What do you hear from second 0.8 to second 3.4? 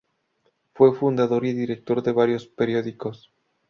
fundador y director de varios periódicos.